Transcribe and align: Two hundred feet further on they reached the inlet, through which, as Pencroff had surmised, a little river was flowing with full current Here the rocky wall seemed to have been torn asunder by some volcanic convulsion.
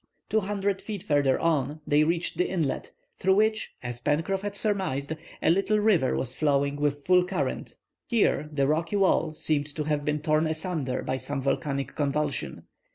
Two 0.29 0.39
hundred 0.39 0.81
feet 0.81 1.03
further 1.03 1.39
on 1.39 1.79
they 1.85 2.03
reached 2.03 2.35
the 2.39 2.49
inlet, 2.49 2.91
through 3.19 3.35
which, 3.35 3.75
as 3.83 4.01
Pencroff 4.01 4.41
had 4.41 4.55
surmised, 4.55 5.13
a 5.43 5.51
little 5.51 5.77
river 5.77 6.15
was 6.17 6.33
flowing 6.33 6.75
with 6.77 7.05
full 7.05 7.23
current 7.23 7.75
Here 8.07 8.49
the 8.51 8.65
rocky 8.65 8.95
wall 8.95 9.35
seemed 9.35 9.67
to 9.75 9.83
have 9.83 10.03
been 10.03 10.19
torn 10.19 10.47
asunder 10.47 11.03
by 11.03 11.17
some 11.17 11.39
volcanic 11.39 11.93
convulsion. 11.95 12.63